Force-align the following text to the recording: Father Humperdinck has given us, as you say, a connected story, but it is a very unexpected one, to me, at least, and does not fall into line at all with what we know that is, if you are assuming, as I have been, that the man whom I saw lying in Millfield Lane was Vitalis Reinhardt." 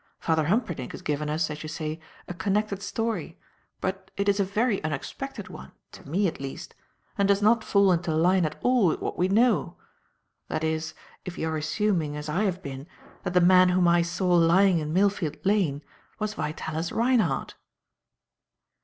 Father 0.19 0.45
Humperdinck 0.45 0.93
has 0.93 1.03
given 1.03 1.29
us, 1.29 1.47
as 1.51 1.61
you 1.61 1.69
say, 1.69 1.99
a 2.27 2.33
connected 2.33 2.81
story, 2.81 3.37
but 3.81 4.09
it 4.17 4.27
is 4.27 4.39
a 4.39 4.43
very 4.43 4.83
unexpected 4.83 5.47
one, 5.47 5.73
to 5.91 6.09
me, 6.09 6.25
at 6.27 6.39
least, 6.41 6.73
and 7.19 7.27
does 7.27 7.39
not 7.43 7.63
fall 7.63 7.91
into 7.91 8.11
line 8.11 8.43
at 8.43 8.57
all 8.63 8.87
with 8.87 8.99
what 8.99 9.15
we 9.19 9.27
know 9.27 9.77
that 10.47 10.63
is, 10.63 10.95
if 11.23 11.37
you 11.37 11.47
are 11.47 11.55
assuming, 11.55 12.17
as 12.17 12.29
I 12.29 12.45
have 12.45 12.63
been, 12.63 12.87
that 13.21 13.35
the 13.35 13.41
man 13.41 13.69
whom 13.69 13.87
I 13.87 14.01
saw 14.01 14.33
lying 14.33 14.79
in 14.79 14.91
Millfield 14.91 15.37
Lane 15.45 15.83
was 16.17 16.33
Vitalis 16.33 16.91
Reinhardt." 16.91 17.53